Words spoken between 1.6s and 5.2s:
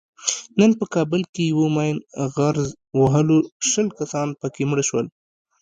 ماین غرز وهلو شل کسان پکې مړه شول.